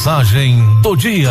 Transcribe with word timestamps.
Mensagem 0.00 0.80
do 0.80 0.96
dia. 0.96 1.30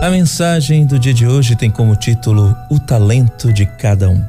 A 0.00 0.08
mensagem 0.08 0.86
do 0.86 0.98
dia 0.98 1.12
de 1.12 1.26
hoje 1.26 1.54
tem 1.56 1.70
como 1.70 1.94
título 1.94 2.56
O 2.70 2.80
Talento 2.80 3.52
de 3.52 3.66
Cada 3.66 4.08
Um. 4.08 4.24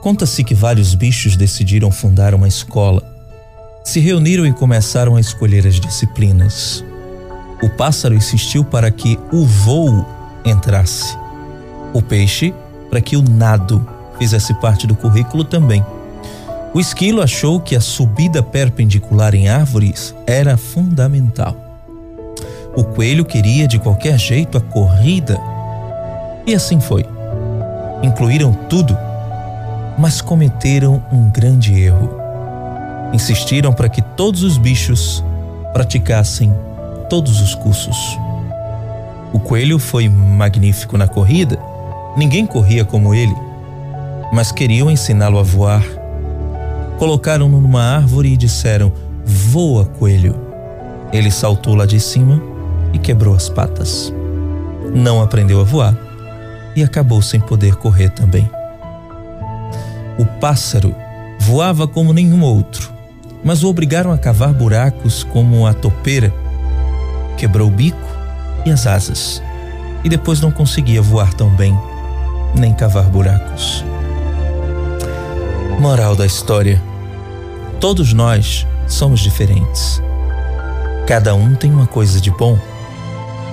Conta-se 0.00 0.44
que 0.44 0.54
vários 0.54 0.94
bichos 0.94 1.36
decidiram 1.36 1.90
fundar 1.90 2.36
uma 2.36 2.46
escola. 2.46 3.02
Se 3.82 3.98
reuniram 3.98 4.46
e 4.46 4.52
começaram 4.52 5.16
a 5.16 5.20
escolher 5.20 5.66
as 5.66 5.80
disciplinas. 5.80 6.84
O 7.60 7.68
pássaro 7.70 8.14
insistiu 8.14 8.64
para 8.64 8.92
que 8.92 9.18
o 9.32 9.44
voo 9.44 10.06
entrasse. 10.44 11.23
O 11.94 12.02
peixe 12.02 12.52
para 12.90 13.00
que 13.00 13.16
o 13.16 13.22
nado 13.22 13.88
fizesse 14.18 14.52
parte 14.54 14.86
do 14.86 14.94
currículo 14.94 15.44
também. 15.44 15.84
O 16.74 16.80
esquilo 16.80 17.22
achou 17.22 17.60
que 17.60 17.76
a 17.76 17.80
subida 17.80 18.42
perpendicular 18.42 19.34
em 19.34 19.48
árvores 19.48 20.14
era 20.26 20.56
fundamental. 20.56 21.56
O 22.76 22.82
coelho 22.82 23.24
queria 23.24 23.68
de 23.68 23.78
qualquer 23.78 24.18
jeito 24.18 24.58
a 24.58 24.60
corrida. 24.60 25.40
E 26.44 26.52
assim 26.52 26.80
foi. 26.80 27.06
Incluíram 28.02 28.52
tudo, 28.68 28.98
mas 29.96 30.20
cometeram 30.20 31.00
um 31.12 31.30
grande 31.30 31.80
erro. 31.80 32.10
Insistiram 33.12 33.72
para 33.72 33.88
que 33.88 34.02
todos 34.02 34.42
os 34.42 34.58
bichos 34.58 35.24
praticassem 35.72 36.52
todos 37.08 37.40
os 37.40 37.54
cursos. 37.54 37.96
O 39.32 39.38
coelho 39.38 39.78
foi 39.78 40.08
magnífico 40.08 40.98
na 40.98 41.06
corrida, 41.06 41.58
ninguém 42.16 42.46
corria 42.46 42.84
como 42.84 43.14
ele, 43.14 43.34
mas 44.32 44.52
queriam 44.52 44.90
ensiná-lo 44.90 45.38
a 45.38 45.42
voar. 45.42 45.84
Colocaram-no 46.98 47.60
numa 47.60 47.82
árvore 47.82 48.32
e 48.32 48.36
disseram: 48.36 48.92
Voa, 49.24 49.84
coelho. 49.84 50.36
Ele 51.12 51.30
saltou 51.30 51.74
lá 51.74 51.86
de 51.86 52.00
cima 52.00 52.42
e 52.92 52.98
quebrou 52.98 53.34
as 53.34 53.48
patas. 53.48 54.12
Não 54.94 55.22
aprendeu 55.22 55.60
a 55.60 55.64
voar 55.64 55.96
e 56.76 56.82
acabou 56.82 57.22
sem 57.22 57.40
poder 57.40 57.76
correr 57.76 58.10
também. 58.10 58.48
O 60.18 60.24
pássaro 60.24 60.94
voava 61.38 61.86
como 61.86 62.12
nenhum 62.12 62.42
outro, 62.42 62.92
mas 63.44 63.62
o 63.62 63.68
obrigaram 63.68 64.12
a 64.12 64.18
cavar 64.18 64.52
buracos 64.52 65.24
como 65.24 65.66
a 65.66 65.74
topeira. 65.74 66.32
Quebrou 67.36 67.68
o 67.68 67.70
bico 67.70 67.98
e 68.64 68.70
as 68.70 68.86
asas, 68.86 69.42
e 70.02 70.08
depois 70.08 70.40
não 70.40 70.50
conseguia 70.50 71.02
voar 71.02 71.34
tão 71.34 71.50
bem, 71.50 71.76
nem 72.54 72.72
cavar 72.72 73.04
buracos. 73.04 73.84
Moral 75.78 76.14
da 76.14 76.26
história: 76.26 76.82
todos 77.80 78.12
nós 78.12 78.66
somos 78.86 79.20
diferentes. 79.20 80.02
Cada 81.06 81.34
um 81.34 81.54
tem 81.54 81.70
uma 81.72 81.86
coisa 81.86 82.20
de 82.20 82.30
bom 82.30 82.58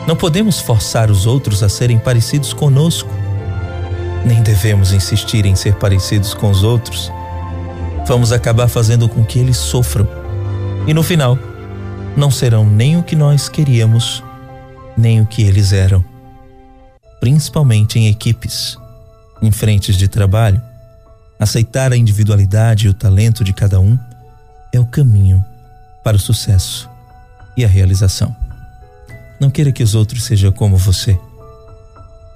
não 0.08 0.16
podemos 0.16 0.60
forçar 0.60 1.12
os 1.12 1.28
outros 1.28 1.62
a 1.62 1.70
serem 1.70 2.00
parecidos 2.00 2.54
conosco, 2.54 3.10
nem 4.26 4.42
devemos 4.42 4.92
insistir 4.94 5.46
em 5.46 5.56
ser 5.56 5.76
parecidos 5.76 6.34
com 6.34 6.50
os 6.50 6.64
outros. 6.64 7.12
Vamos 8.08 8.32
acabar 8.32 8.68
fazendo 8.68 9.08
com 9.08 9.24
que 9.24 9.38
eles 9.38 9.58
sofram 9.58 10.08
e 10.88 10.94
no 10.94 11.04
final 11.04 11.38
não 12.18 12.32
serão 12.32 12.66
nem 12.66 12.98
o 12.98 13.04
que 13.04 13.16
nós 13.16 13.48
queríamos, 13.48 14.24
nem 14.98 15.22
o 15.22 15.26
que 15.26 15.44
eles 15.44 15.72
eram. 15.72 16.04
Principalmente 17.20 18.00
em 18.00 18.08
equipes, 18.08 18.78
em 19.42 19.52
frentes 19.52 19.95
de 19.97 20.08
trabalho, 20.08 20.61
aceitar 21.40 21.91
a 21.91 21.97
individualidade 21.97 22.85
e 22.85 22.90
o 22.90 22.94
talento 22.94 23.44
de 23.44 23.53
cada 23.53 23.79
um 23.79 23.97
é 24.72 24.79
o 24.79 24.85
caminho 24.85 25.44
para 26.03 26.18
o 26.18 26.19
sucesso 26.19 26.90
e 27.57 27.66
a 27.66 27.68
realização. 27.68 28.35
Não 29.40 29.50
queira 29.50 29.72
que 29.72 29.84
os 29.84 29.96
outros 29.96 30.24
sejam 30.24 30.51
como 30.51 30.78
você. 30.78 31.18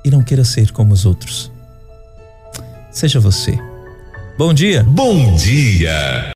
E 0.03 0.09
não 0.09 0.23
queira 0.23 0.43
ser 0.43 0.71
como 0.71 0.93
os 0.93 1.05
outros. 1.05 1.51
Seja 2.91 3.19
você. 3.19 3.57
Bom 4.37 4.53
dia. 4.53 4.83
Bom 4.83 5.35
dia. 5.35 6.33